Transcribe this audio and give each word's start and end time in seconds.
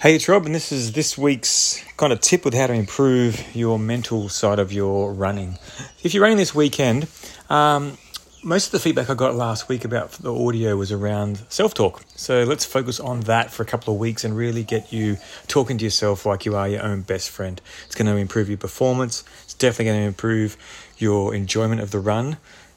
Hey, 0.00 0.14
it's 0.14 0.28
Rob, 0.28 0.46
and 0.46 0.54
this 0.54 0.70
is 0.70 0.92
this 0.92 1.18
week's 1.18 1.84
kind 1.96 2.12
of 2.12 2.20
tip 2.20 2.44
with 2.44 2.54
how 2.54 2.68
to 2.68 2.72
improve 2.72 3.44
your 3.52 3.80
mental 3.80 4.28
side 4.28 4.60
of 4.60 4.72
your 4.72 5.12
running. 5.12 5.58
If 6.04 6.14
you're 6.14 6.22
running 6.22 6.36
this 6.36 6.54
weekend, 6.54 7.08
um, 7.50 7.98
most 8.44 8.66
of 8.66 8.70
the 8.70 8.78
feedback 8.78 9.10
I 9.10 9.14
got 9.14 9.34
last 9.34 9.68
week 9.68 9.84
about 9.84 10.12
the 10.12 10.32
audio 10.32 10.76
was 10.76 10.92
around 10.92 11.40
self 11.48 11.74
talk. 11.74 12.04
So 12.14 12.44
let's 12.44 12.64
focus 12.64 13.00
on 13.00 13.22
that 13.22 13.50
for 13.50 13.64
a 13.64 13.66
couple 13.66 13.92
of 13.92 13.98
weeks 13.98 14.22
and 14.22 14.36
really 14.36 14.62
get 14.62 14.92
you 14.92 15.16
talking 15.48 15.78
to 15.78 15.84
yourself 15.84 16.24
like 16.24 16.44
you 16.44 16.54
are 16.54 16.68
your 16.68 16.84
own 16.84 17.02
best 17.02 17.28
friend. 17.30 17.60
It's 17.86 17.96
going 17.96 18.06
to 18.06 18.14
improve 18.14 18.48
your 18.48 18.56
performance, 18.56 19.24
it's 19.42 19.54
definitely 19.54 19.86
going 19.86 20.00
to 20.02 20.06
improve 20.06 20.56
your 20.98 21.34
enjoyment 21.34 21.80
of 21.80 21.90
the 21.90 21.98
run, 21.98 22.36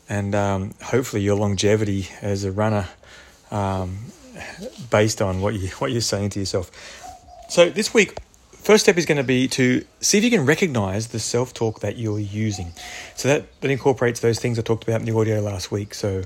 and 0.09 0.33
um, 0.33 0.73
hopefully 0.85 1.21
your 1.21 1.35
longevity 1.35 2.07
as 2.19 2.45
a 2.45 2.51
runner. 2.51 2.89
Um, 3.51 3.99
based 4.89 5.21
on 5.21 5.41
what 5.41 5.53
you 5.53 5.67
what 5.79 5.91
you're 5.91 6.01
saying 6.01 6.29
to 6.29 6.39
yourself. 6.39 6.71
So 7.52 7.70
this 7.70 7.93
week, 7.93 8.18
first 8.54 8.86
step 8.86 8.97
is 8.97 9.05
going 9.05 9.18
to 9.18 9.25
be 9.25 9.46
to 9.50 9.83
see 10.00 10.18
if 10.18 10.23
you 10.23 10.29
can 10.29 10.46
recognize 10.46 11.10
the 11.10 11.19
self 11.19 11.54
talk 11.54 11.82
that 11.82 11.97
you're 11.97 12.18
using. 12.18 12.71
So 13.18 13.27
that, 13.27 13.60
that 13.60 13.69
incorporates 13.69 14.21
those 14.21 14.39
things 14.39 14.57
I 14.57 14.61
talked 14.61 14.86
about 14.86 15.01
in 15.01 15.05
the 15.05 15.14
audio 15.14 15.41
last 15.41 15.69
week. 15.69 15.93
So 15.93 16.24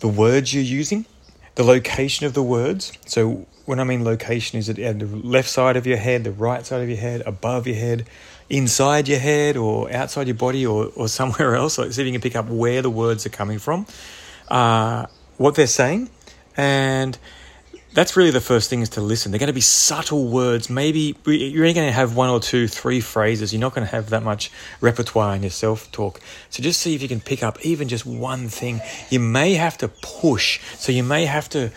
the 0.00 0.08
words 0.08 0.52
you're 0.52 0.64
using, 0.64 1.06
the 1.54 1.62
location 1.62 2.26
of 2.26 2.34
the 2.34 2.42
words. 2.42 2.92
So 3.06 3.46
when 3.66 3.78
I 3.78 3.84
mean 3.84 4.02
location, 4.04 4.58
is 4.58 4.68
it 4.68 4.80
at 4.80 4.98
the 4.98 5.06
left 5.06 5.48
side 5.48 5.76
of 5.76 5.86
your 5.86 5.96
head, 5.96 6.24
the 6.24 6.32
right 6.32 6.66
side 6.66 6.82
of 6.82 6.88
your 6.88 6.98
head, 6.98 7.22
above 7.24 7.68
your 7.68 7.76
head, 7.76 8.08
inside 8.50 9.06
your 9.06 9.20
head, 9.20 9.56
or 9.56 9.88
outside 9.92 10.26
your 10.26 10.34
body, 10.34 10.66
or, 10.66 10.90
or 10.96 11.06
somewhere 11.18 11.54
else? 11.54 11.78
Like 11.78 11.92
see 11.92 12.02
if 12.02 12.06
you 12.06 12.12
can 12.12 12.20
pick 12.20 12.34
up 12.34 12.48
where 12.48 12.82
the 12.82 12.90
words 12.90 13.24
are 13.26 13.30
coming 13.30 13.60
from, 13.60 13.86
uh, 14.48 15.06
what 15.36 15.54
they're 15.54 15.68
saying, 15.68 16.10
and 16.56 17.16
that's 17.94 18.16
really 18.16 18.30
the 18.30 18.40
first 18.40 18.68
thing 18.68 18.82
is 18.82 18.90
to 18.90 19.00
listen. 19.00 19.32
They're 19.32 19.38
going 19.38 19.48
to 19.48 19.54
be 19.54 19.60
subtle 19.60 20.28
words. 20.28 20.68
Maybe 20.68 21.16
you're 21.24 21.64
only 21.64 21.74
going 21.74 21.88
to 21.88 21.92
have 21.92 22.14
one 22.14 22.28
or 22.28 22.38
two, 22.38 22.68
three 22.68 23.00
phrases. 23.00 23.52
You're 23.52 23.60
not 23.60 23.74
going 23.74 23.86
to 23.86 23.90
have 23.90 24.10
that 24.10 24.22
much 24.22 24.50
repertoire 24.80 25.34
in 25.34 25.42
your 25.42 25.50
self 25.50 25.90
talk. 25.90 26.20
So 26.50 26.62
just 26.62 26.80
see 26.80 26.94
if 26.94 27.02
you 27.02 27.08
can 27.08 27.20
pick 27.20 27.42
up 27.42 27.58
even 27.64 27.88
just 27.88 28.04
one 28.04 28.48
thing. 28.48 28.80
You 29.10 29.20
may 29.20 29.54
have 29.54 29.78
to 29.78 29.88
push. 29.88 30.60
So 30.76 30.92
you 30.92 31.02
may 31.02 31.24
have 31.24 31.48
to 31.50 31.70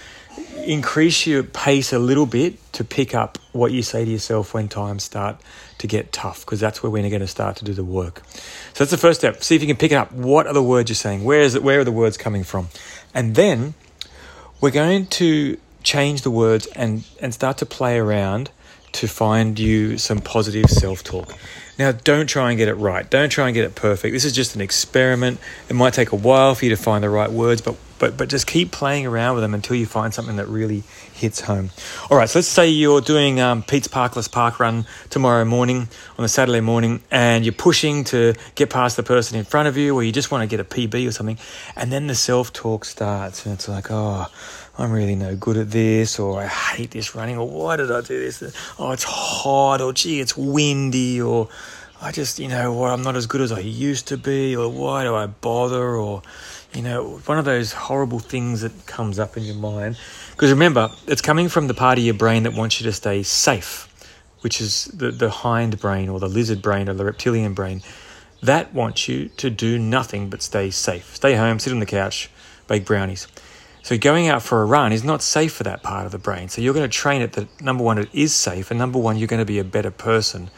increase 0.66 1.26
your 1.26 1.44
pace 1.44 1.92
a 1.92 2.00
little 2.00 2.26
bit 2.26 2.58
to 2.74 2.84
pick 2.84 3.16
up 3.16 3.38
what 3.52 3.72
you 3.72 3.82
say 3.82 4.06
to 4.06 4.12
yourself 4.12 4.54
when 4.54 4.68
times 4.68 5.04
start 5.04 5.38
to 5.80 5.88
get 5.88 6.12
tough, 6.12 6.46
because 6.46 6.60
that's 6.60 6.84
where 6.84 6.90
we're 6.90 7.10
going 7.10 7.22
to 7.22 7.28
start 7.28 7.56
to 7.58 7.66
do 7.66 7.74
the 7.74 7.84
work. 7.84 8.22
So 8.74 8.84
that's 8.84 8.92
the 8.92 8.98
first 8.98 9.20
step. 9.22 9.44
See 9.44 9.56
if 9.56 9.62
you 9.62 9.68
can 9.68 9.78
pick 9.78 9.92
it 9.92 9.96
up. 9.96 10.12
What 10.12 10.46
are 10.46 10.54
the 10.54 10.64
words 10.64 10.90
you're 10.90 10.96
saying? 10.96 11.24
Where 11.24 11.42
is 11.42 11.56
it? 11.56 11.64
Where 11.64 11.80
are 11.80 11.84
the 11.84 11.92
words 11.92 12.18
coming 12.18 12.44
from? 12.44 12.70
And 13.14 13.36
then 13.36 13.74
we're 14.62 14.72
going 14.72 15.08
to 15.08 15.58
change 15.84 16.22
the 16.22 16.32
words 16.32 16.68
and, 16.68 17.04
and 17.20 17.34
start 17.34 17.58
to 17.60 17.66
play 17.66 17.98
around 17.98 18.50
to 18.94 19.08
find 19.08 19.58
you 19.58 19.98
some 19.98 20.20
positive 20.20 20.70
self 20.70 21.04
talk. 21.04 21.34
Now, 21.80 21.92
don't 21.92 22.28
try 22.28 22.50
and 22.50 22.58
get 22.58 22.68
it 22.68 22.76
right. 22.76 23.10
Don't 23.10 23.30
try 23.30 23.48
and 23.48 23.56
get 23.56 23.64
it 23.64 23.76
perfect. 23.76 24.14
This 24.14 24.26
is 24.26 24.34
just 24.34 24.56
an 24.56 24.62
experiment. 24.62 25.40
It 25.70 25.74
might 25.74 25.94
take 25.94 26.12
a 26.12 26.16
while 26.16 26.54
for 26.56 26.66
you 26.66 26.70
to 26.70 26.78
find 26.78 27.04
the 27.04 27.10
right 27.10 27.32
words, 27.32 27.62
but 27.62 27.76
but 28.02 28.18
but 28.18 28.28
just 28.28 28.48
keep 28.48 28.72
playing 28.72 29.06
around 29.06 29.36
with 29.36 29.44
them 29.44 29.54
until 29.54 29.76
you 29.78 29.86
find 29.86 30.12
something 30.14 30.38
that 30.38 30.48
really 30.48 30.84
hits 31.14 31.40
home. 31.40 31.70
All 32.10 32.18
right, 32.18 32.28
so 32.28 32.40
let's 32.40 32.48
say 32.48 32.68
you're 32.68 33.00
doing 33.00 33.40
um, 33.40 33.62
Pete's 33.62 33.88
Parkless 33.88 34.30
Park 34.30 34.60
Run 34.60 34.86
tomorrow 35.12 35.46
morning 35.46 35.88
on 36.18 36.26
a 36.26 36.28
Saturday 36.28 36.62
morning, 36.62 37.04
and 37.12 37.46
you're 37.46 37.54
pushing 37.54 38.04
to 38.06 38.34
get 38.56 38.72
past 38.72 38.98
the 38.98 39.04
person 39.04 39.38
in 39.38 39.46
front 39.46 39.68
of 39.68 39.78
you, 39.78 39.96
or 39.96 40.04
you 40.04 40.12
just 40.12 40.32
want 40.32 40.42
to 40.42 40.48
get 40.48 40.60
a 40.60 40.64
PB 40.64 41.08
or 41.08 41.12
something, 41.12 41.38
and 41.76 41.92
then 41.92 42.08
the 42.08 42.16
self 42.16 42.52
talk 42.52 42.86
starts, 42.86 43.46
and 43.46 43.54
it's 43.54 43.70
like, 43.70 43.92
oh 43.92 44.26
I'm 44.78 44.92
really 44.92 45.16
no 45.16 45.36
good 45.36 45.58
at 45.58 45.70
this, 45.70 46.18
or 46.18 46.42
I 46.42 46.48
hate 46.48 46.92
this 46.92 47.14
running, 47.14 47.38
or 47.38 47.48
why 47.48 47.76
did 47.76 47.92
I 47.92 48.02
do 48.02 48.20
this? 48.20 48.42
Oh, 48.80 48.92
it's 48.92 49.04
hot, 49.04 49.80
or 49.80 49.94
gee, 49.94 50.20
it's 50.20 50.36
windy, 50.36 51.22
or 51.22 51.50
I 52.04 52.12
just, 52.12 52.40
you 52.40 52.48
know, 52.48 52.74
what, 52.74 52.90
I'm 52.90 53.04
not 53.04 53.16
as 53.16 53.28
good 53.28 53.42
as 53.42 53.52
I 53.52 53.60
used 53.60 54.08
to 54.08 54.18
be, 54.18 54.56
or 54.56 54.68
why 54.70 55.04
do 55.04 55.14
I 55.14 55.28
bother, 55.28 55.96
or, 55.96 56.24
you 56.74 56.82
know, 56.82 57.20
one 57.28 57.38
of 57.38 57.46
those 57.46 57.74
horrible 57.74 58.18
things 58.18 58.62
that 58.62 58.88
comes 58.88 59.20
up 59.20 59.38
in 59.38 59.44
your 59.44 59.56
mind. 59.56 60.00
Because 60.32 60.50
remember, 60.50 60.90
it's 61.06 61.22
coming 61.22 61.48
from 61.48 61.68
the 61.68 61.76
part 61.76 62.00
of 62.00 62.04
your 62.04 62.16
brain 62.16 62.42
that 62.44 62.54
wants 62.54 62.82
you 62.82 62.86
to 62.86 62.92
stay 62.92 63.22
safe, 63.22 63.88
which 64.40 64.60
is 64.60 64.86
the, 64.86 65.12
the 65.12 65.30
hind 65.30 65.80
brain, 65.80 66.10
or 66.10 66.20
the 66.20 66.28
lizard 66.28 66.64
brain, 66.64 66.90
or 66.90 66.96
the 66.96 67.06
reptilian 67.06 67.54
brain. 67.54 67.84
That 68.42 68.74
wants 68.74 69.08
you 69.08 69.30
to 69.38 69.52
do 69.52 69.78
nothing 69.78 70.32
but 70.32 70.42
stay 70.42 70.72
safe. 70.72 71.16
Stay 71.16 71.36
home, 71.36 71.60
sit 71.60 71.72
on 71.72 71.80
the 71.80 71.86
couch, 71.86 72.32
bake 72.68 72.84
brownies. 72.84 73.28
So 73.84 73.96
going 73.96 74.28
out 74.28 74.42
for 74.42 74.64
a 74.64 74.66
run 74.66 74.92
is 74.92 75.04
not 75.04 75.22
safe 75.22 75.54
for 75.54 75.64
that 75.64 75.84
part 75.84 76.08
of 76.08 76.12
the 76.12 76.18
brain. 76.18 76.50
So 76.50 76.62
you're 76.62 76.74
going 76.74 76.90
to 76.90 76.98
train 76.98 77.22
it 77.22 77.34
that 77.34 77.62
number 77.62 77.84
one, 77.84 78.00
it 78.00 78.10
is 78.12 78.34
safe, 78.34 78.72
and 78.72 78.80
number 78.80 78.98
one, 78.98 79.18
you're 79.18 79.28
going 79.28 79.40
to 79.40 79.46
be 79.46 79.60
a 79.60 79.64
better 79.64 79.92
person 79.92 80.50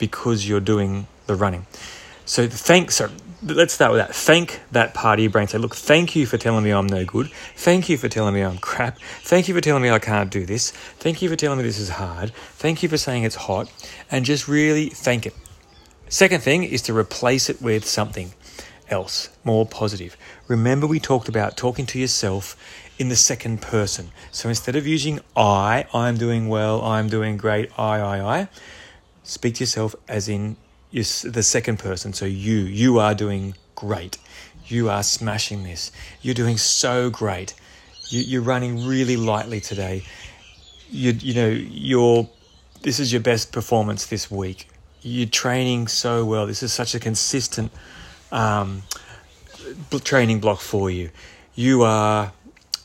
because 0.00 0.48
you're 0.48 0.58
doing 0.58 1.06
the 1.26 1.36
running. 1.36 1.66
So 2.24 2.48
thanks. 2.48 2.96
So 2.96 3.10
let's 3.42 3.74
start 3.74 3.92
with 3.92 4.00
that. 4.00 4.14
Thank 4.14 4.60
that 4.72 4.94
part 4.94 5.18
of 5.18 5.22
your 5.22 5.30
brain. 5.30 5.46
Say, 5.46 5.58
look, 5.58 5.76
thank 5.76 6.16
you 6.16 6.26
for 6.26 6.38
telling 6.38 6.64
me 6.64 6.72
I'm 6.72 6.86
no 6.86 7.04
good. 7.04 7.30
Thank 7.54 7.88
you 7.88 7.96
for 7.96 8.08
telling 8.08 8.34
me 8.34 8.40
I'm 8.42 8.58
crap. 8.58 8.98
Thank 9.22 9.46
you 9.46 9.54
for 9.54 9.60
telling 9.60 9.82
me 9.82 9.90
I 9.90 10.00
can't 10.00 10.30
do 10.30 10.44
this. 10.44 10.72
Thank 10.72 11.22
you 11.22 11.28
for 11.28 11.36
telling 11.36 11.58
me 11.58 11.64
this 11.64 11.78
is 11.78 11.90
hard. 11.90 12.32
Thank 12.34 12.82
you 12.82 12.88
for 12.88 12.96
saying 12.96 13.22
it's 13.22 13.36
hot. 13.36 13.70
And 14.10 14.24
just 14.24 14.48
really 14.48 14.88
thank 14.88 15.26
it. 15.26 15.34
Second 16.08 16.42
thing 16.42 16.64
is 16.64 16.82
to 16.82 16.96
replace 16.96 17.48
it 17.48 17.62
with 17.62 17.84
something 17.84 18.32
else, 18.88 19.28
more 19.44 19.64
positive. 19.64 20.16
Remember, 20.48 20.86
we 20.86 20.98
talked 20.98 21.28
about 21.28 21.56
talking 21.56 21.86
to 21.86 21.98
yourself 21.98 22.56
in 22.98 23.08
the 23.08 23.16
second 23.16 23.62
person. 23.62 24.10
So 24.30 24.48
instead 24.48 24.76
of 24.76 24.86
using 24.86 25.20
I, 25.36 25.86
I'm 25.94 26.16
doing 26.16 26.48
well, 26.48 26.82
I'm 26.82 27.08
doing 27.08 27.36
great, 27.36 27.70
I, 27.78 27.98
I, 28.00 28.40
I, 28.40 28.48
speak 29.30 29.54
to 29.54 29.60
yourself 29.60 29.94
as 30.08 30.28
in 30.28 30.56
the 30.92 31.42
second 31.42 31.78
person. 31.78 32.12
So 32.12 32.26
you, 32.26 32.56
you 32.56 32.98
are 32.98 33.14
doing 33.14 33.54
great. 33.76 34.18
You 34.66 34.90
are 34.90 35.04
smashing 35.04 35.62
this. 35.62 35.92
You're 36.20 36.34
doing 36.34 36.58
so 36.58 37.10
great. 37.10 37.54
You, 38.08 38.40
are 38.40 38.42
running 38.42 38.86
really 38.86 39.16
lightly 39.16 39.60
today. 39.60 40.02
You, 40.90 41.12
you 41.12 41.34
know, 41.34 41.48
you're, 41.48 42.28
this 42.82 42.98
is 42.98 43.12
your 43.12 43.22
best 43.22 43.52
performance 43.52 44.06
this 44.06 44.30
week. 44.30 44.68
You're 45.00 45.28
training 45.28 45.86
so 45.86 46.24
well. 46.24 46.46
This 46.46 46.64
is 46.64 46.72
such 46.72 46.96
a 46.96 47.00
consistent 47.00 47.70
um, 48.32 48.82
training 50.02 50.40
block 50.40 50.60
for 50.60 50.90
you. 50.90 51.10
You 51.54 51.84
are 51.84 52.32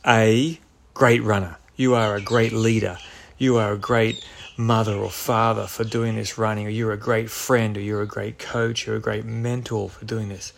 a 0.06 0.60
great 0.94 1.24
runner. 1.24 1.58
You 1.76 1.96
are 1.96 2.16
a 2.16 2.22
great 2.22 2.54
leader. 2.54 2.98
You 3.38 3.58
are 3.58 3.74
a 3.74 3.78
great 3.78 4.26
mother 4.58 4.94
or 4.94 5.10
father 5.10 5.68
for 5.68 5.84
doing 5.84 6.16
this 6.16 6.38
running, 6.38 6.68
or 6.68 6.70
you're 6.70 6.94
a 6.94 6.98
great 6.98 7.30
friend, 7.30 7.76
or 7.78 7.82
you're 7.82 8.02
a 8.02 8.08
great 8.08 8.40
coach, 8.40 8.86
you're 8.86 8.96
a 8.96 9.02
great 9.02 9.26
mentor 9.26 9.90
for 9.90 10.06
doing 10.06 10.30
this. 10.30 10.54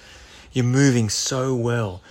You're 0.51 0.65
moving 0.65 1.09
so 1.09 1.55
well. 1.55 2.01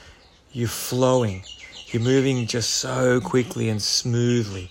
You're 0.52 0.68
flowing. 0.68 1.44
You're 1.88 2.02
moving 2.02 2.46
just 2.46 2.70
so 2.70 3.20
quickly 3.20 3.68
and 3.68 3.80
smoothly. 3.80 4.70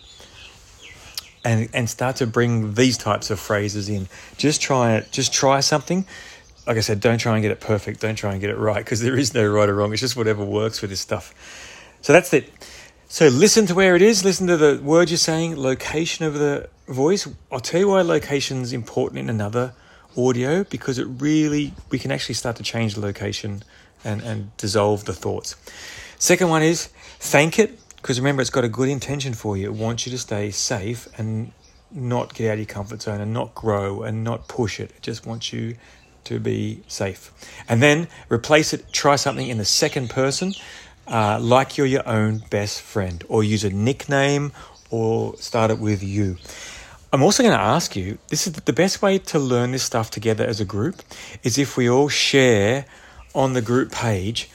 And, 1.44 1.70
and 1.74 1.90
start 1.90 2.16
to 2.18 2.28
bring 2.28 2.74
these 2.74 2.98
types 2.98 3.30
of 3.30 3.40
phrases 3.40 3.88
in. 3.88 4.08
Just 4.38 4.62
try 4.62 4.96
it. 4.96 5.12
Just 5.12 5.32
try 5.32 5.60
something 5.60 6.06
like 6.68 6.78
I 6.78 6.82
said, 6.82 7.00
don't 7.00 7.18
try 7.18 7.36
and 7.36 7.42
get 7.42 7.52
it 7.52 7.60
perfect. 7.60 8.02
Don't 8.02 8.16
try 8.16 8.32
and 8.32 8.42
get 8.42 8.50
it 8.50 8.58
right 8.58 8.84
because 8.84 9.02
there 9.02 9.18
is 9.18 9.34
no 9.34 9.48
right 9.48 9.70
or 9.70 9.76
wrong. 9.76 9.92
It's 9.92 10.02
just 10.02 10.16
whatever 10.16 10.44
works 10.44 10.80
for 10.80 10.88
this 10.88 11.00
stuff. 11.00 11.34
So 12.02 12.14
that's 12.14 12.34
it. 12.34 12.52
So 13.08 13.28
listen 13.28 13.68
to 13.68 13.76
where 13.76 13.96
it 13.96 14.02
is. 14.02 14.26
Listen 14.26 14.48
to 14.48 14.58
the 14.58 14.82
words 14.84 15.12
you're 15.12 15.18
saying, 15.18 15.58
location 15.58 16.26
of 16.26 16.34
the 16.34 16.70
voice. 16.88 17.28
I'll 17.52 17.60
tell 17.60 17.80
you 17.80 17.90
why 17.90 18.02
location 18.02 18.62
is 18.62 18.74
important 18.74 19.20
in 19.20 19.30
another 19.30 19.74
audio 20.18 20.64
because 20.64 20.98
it 20.98 21.06
really, 21.06 21.74
we 21.92 22.00
can 22.00 22.12
actually 22.12 22.36
start 22.36 22.56
to 22.56 22.64
change 22.64 22.96
the 22.96 23.02
location 23.02 23.64
and, 24.04 24.22
and 24.22 24.58
dissolve 24.58 25.06
the 25.06 25.14
thoughts. 25.14 25.56
Second 26.18 26.50
one 26.50 26.64
is 26.64 26.88
thank 27.20 27.60
it 27.60 27.80
because 27.98 28.20
remember, 28.20 28.42
it's 28.42 28.50
got 28.50 28.64
a 28.64 28.70
good 28.70 28.90
intention 28.90 29.34
for 29.34 29.56
you. 29.56 29.66
It 29.66 29.74
wants 29.74 30.06
you 30.08 30.12
to 30.12 30.18
stay 30.18 30.50
safe 30.50 31.08
and 31.18 31.52
not 31.92 32.34
get 32.34 32.50
out 32.50 32.54
of 32.54 32.60
your 32.60 32.66
comfort 32.66 33.04
zone 33.04 33.22
and 33.22 33.34
not 33.34 33.54
grow 33.54 34.02
and 34.02 34.24
not 34.24 34.48
push 34.48 34.80
it. 34.80 34.92
It 34.92 35.02
just 35.02 35.26
wants 35.26 35.54
you 35.54 35.76
to 36.26 36.40
be 36.40 36.82
safe. 36.88 37.32
And 37.70 37.84
then 37.84 38.08
replace 38.30 38.74
it, 38.74 38.92
try 38.92 39.16
something 39.16 39.48
in 39.48 39.60
the 39.60 39.66
second 39.66 40.10
person, 40.10 40.54
uh, 41.08 41.40
like 41.40 41.78
you're 41.78 41.88
your 41.88 42.08
own 42.08 42.44
best 42.50 42.82
friend, 42.82 43.24
or 43.28 43.44
use 43.44 43.64
a 43.64 43.70
nickname 43.70 44.52
or 44.90 45.36
start 45.38 45.72
it 45.72 45.80
with 45.80 46.04
you. 46.04 46.38
I'm 47.12 47.24
also 47.24 47.44
going 47.44 47.56
to 47.56 47.64
ask 47.64 47.96
you 47.96 48.18
this 48.30 48.46
is 48.46 48.54
the 48.54 48.74
best 48.74 49.02
way 49.02 49.20
to 49.20 49.40
learn 49.40 49.72
this 49.72 49.84
stuff 49.84 50.12
together 50.12 50.46
as 50.46 50.60
a 50.60 50.66
group 50.66 51.02
is 51.44 51.58
if 51.58 51.78
we 51.78 51.90
all 51.90 52.10
share 52.10 52.86
on 53.34 53.54
the 53.54 53.62
group 53.62 53.92
page 53.92 54.50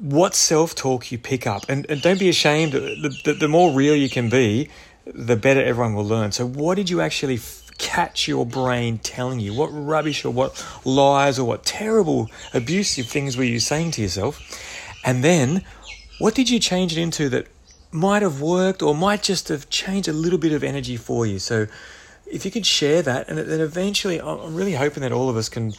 what 0.00 0.34
self 0.34 0.74
talk 0.74 1.10
you 1.12 1.18
pick 1.18 1.46
up. 1.46 1.64
And, 1.68 1.88
and 1.88 2.02
don't 2.02 2.18
be 2.18 2.28
ashamed, 2.28 2.72
the, 2.72 3.16
the, 3.24 3.32
the 3.34 3.48
more 3.48 3.72
real 3.72 3.94
you 3.94 4.08
can 4.08 4.28
be, 4.28 4.68
the 5.06 5.36
better 5.36 5.62
everyone 5.62 5.94
will 5.94 6.04
learn. 6.04 6.32
So, 6.32 6.46
what 6.46 6.74
did 6.74 6.90
you 6.90 7.00
actually 7.00 7.38
catch 7.78 8.26
your 8.26 8.44
brain 8.44 8.98
telling 8.98 9.40
you? 9.40 9.54
What 9.54 9.68
rubbish 9.68 10.24
or 10.24 10.30
what 10.30 10.64
lies 10.84 11.38
or 11.38 11.46
what 11.46 11.64
terrible 11.64 12.30
abusive 12.52 13.06
things 13.06 13.36
were 13.36 13.44
you 13.44 13.60
saying 13.60 13.92
to 13.92 14.02
yourself? 14.02 14.40
And 15.06 15.24
then 15.24 15.64
what 16.18 16.34
did 16.34 16.50
you 16.50 16.58
change 16.58 16.92
it 16.92 17.00
into 17.00 17.28
that 17.30 17.46
might 17.96 18.22
have 18.22 18.40
worked 18.40 18.82
or 18.82 18.94
might 18.94 19.22
just 19.22 19.48
have 19.48 19.68
changed 19.70 20.08
a 20.08 20.12
little 20.12 20.38
bit 20.38 20.52
of 20.52 20.62
energy 20.62 20.96
for 20.96 21.26
you. 21.26 21.38
So 21.38 21.66
if 22.26 22.44
you 22.44 22.50
could 22.50 22.66
share 22.66 23.02
that, 23.02 23.28
and 23.28 23.38
then 23.38 23.60
eventually, 23.60 24.20
I'm 24.20 24.54
really 24.54 24.74
hoping 24.74 25.02
that 25.02 25.12
all 25.12 25.28
of 25.28 25.36
us 25.36 25.48
can 25.48 25.72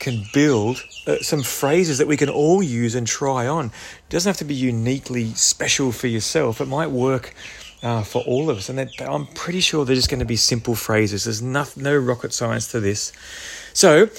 can 0.00 0.24
build 0.34 0.82
uh, 1.06 1.16
some 1.20 1.42
phrases 1.42 1.98
that 1.98 2.08
we 2.08 2.16
can 2.16 2.28
all 2.28 2.62
use 2.62 2.94
and 2.94 3.06
try 3.06 3.46
on. 3.46 3.66
It 3.66 4.10
doesn't 4.10 4.28
have 4.28 4.36
to 4.38 4.44
be 4.44 4.54
uniquely 4.54 5.32
special 5.34 5.92
for 5.92 6.08
yourself. 6.08 6.60
It 6.60 6.66
might 6.66 6.90
work 6.90 7.32
uh, 7.82 8.02
for 8.02 8.20
all 8.22 8.50
of 8.50 8.58
us, 8.58 8.68
and 8.68 8.90
I'm 9.00 9.26
pretty 9.28 9.60
sure 9.60 9.84
they're 9.84 9.94
just 9.94 10.10
going 10.10 10.20
to 10.20 10.26
be 10.26 10.36
simple 10.36 10.74
phrases. 10.74 11.24
There's 11.24 11.40
no, 11.40 11.64
no 11.76 11.96
rocket 11.96 12.32
science 12.32 12.70
to 12.72 12.80
this. 12.80 13.12
So 13.72 14.10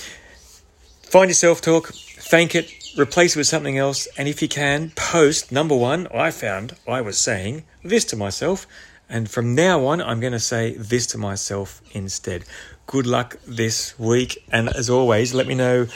find 1.09 1.29
your 1.29 1.35
self 1.35 1.61
talk, 1.61 1.93
thank 1.93 2.55
it, 2.55 2.71
replace 2.97 3.35
it 3.35 3.39
with 3.39 3.47
something 3.47 3.77
else, 3.77 4.07
and 4.17 4.27
if 4.27 4.41
you 4.41 4.47
can, 4.47 4.91
post 4.95 5.51
number 5.51 5.75
one. 5.75 6.07
I 6.13 6.31
found 6.31 6.75
I 6.87 7.01
was 7.01 7.17
saying 7.17 7.63
this 7.83 8.05
to 8.05 8.15
myself 8.15 8.67
and 9.09 9.29
from 9.29 9.55
now 9.55 9.85
on, 9.85 10.01
I'm 10.01 10.19
going 10.19 10.33
to 10.33 10.39
say 10.39 10.75
this 10.75 11.07
to 11.07 11.17
myself 11.17 11.81
instead. 11.91 12.43
Good 12.87 13.05
luck 13.05 13.37
this 13.45 13.97
week. 13.99 14.43
And 14.51 14.69
as 14.69 14.89
always, 14.89 15.33
let 15.33 15.47
me 15.47 15.55
know 15.55 15.87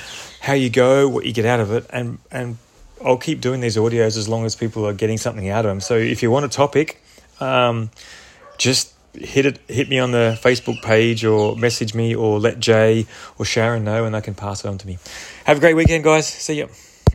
how 0.42 0.54
you 0.54 0.70
go, 0.70 1.08
what 1.08 1.26
you 1.26 1.34
get 1.34 1.46
out 1.46 1.60
of 1.60 1.72
it. 1.72 1.86
And, 1.90 2.20
and 2.32 2.58
I'll 3.04 3.18
keep 3.18 3.42
doing 3.42 3.62
these 3.62 3.78
audios 3.78 4.18
as 4.18 4.28
long 4.28 4.46
as 4.46 4.56
people 4.56 4.86
are 4.86 4.94
getting 4.94 5.18
something 5.18 5.50
out 5.50 5.66
of 5.66 5.70
them. 5.70 5.80
So 5.80 5.98
if 5.98 6.22
you 6.22 6.30
want 6.30 6.46
a 6.46 6.50
topic, 6.50 7.02
um, 7.40 7.90
just 8.58 8.94
hit 9.14 9.46
it, 9.46 9.60
hit 9.68 9.90
me 9.90 10.00
on 10.00 10.12
the 10.12 10.40
Facebook 10.42 10.82
page 10.82 11.24
or 11.26 11.56
message 11.56 11.94
me 11.94 12.16
or 12.16 12.40
let 12.40 12.60
Jay 12.60 13.06
or 13.38 13.46
Sharon 13.46 13.84
know 13.84 14.06
and 14.06 14.14
they 14.16 14.22
can 14.22 14.36
pass 14.36 14.64
it 14.64 14.68
on 14.68 14.78
to 14.78 14.88
me. 14.88 14.98
Have 15.46 15.58
a 15.58 15.60
great 15.60 15.76
weekend, 15.76 16.04
guys. 16.04 16.28
See 16.28 16.58
you. 16.58 16.70